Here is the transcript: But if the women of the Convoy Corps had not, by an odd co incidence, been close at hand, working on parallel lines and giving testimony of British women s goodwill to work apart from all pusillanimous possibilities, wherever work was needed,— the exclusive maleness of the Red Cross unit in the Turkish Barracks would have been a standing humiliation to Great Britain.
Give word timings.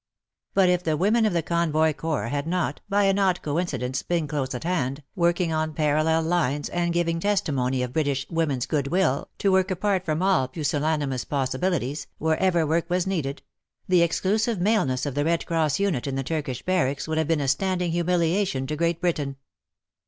But 0.55 0.67
if 0.67 0.81
the 0.83 0.97
women 0.97 1.27
of 1.27 1.33
the 1.33 1.43
Convoy 1.43 1.93
Corps 1.93 2.29
had 2.29 2.47
not, 2.47 2.81
by 2.89 3.03
an 3.03 3.19
odd 3.19 3.43
co 3.43 3.59
incidence, 3.59 4.01
been 4.01 4.27
close 4.27 4.55
at 4.55 4.63
hand, 4.63 5.03
working 5.15 5.53
on 5.53 5.75
parallel 5.75 6.23
lines 6.23 6.69
and 6.69 6.91
giving 6.91 7.19
testimony 7.19 7.83
of 7.83 7.93
British 7.93 8.25
women 8.27 8.57
s 8.57 8.65
goodwill 8.65 9.29
to 9.37 9.51
work 9.51 9.69
apart 9.69 10.03
from 10.03 10.23
all 10.23 10.47
pusillanimous 10.47 11.23
possibilities, 11.23 12.07
wherever 12.17 12.65
work 12.65 12.89
was 12.89 13.05
needed,— 13.05 13.43
the 13.87 14.01
exclusive 14.01 14.59
maleness 14.59 15.05
of 15.05 15.13
the 15.13 15.23
Red 15.23 15.45
Cross 15.45 15.79
unit 15.79 16.07
in 16.07 16.15
the 16.15 16.23
Turkish 16.23 16.63
Barracks 16.63 17.07
would 17.07 17.19
have 17.19 17.27
been 17.27 17.39
a 17.39 17.47
standing 17.47 17.91
humiliation 17.91 18.65
to 18.65 18.75
Great 18.75 19.01
Britain. 19.01 19.35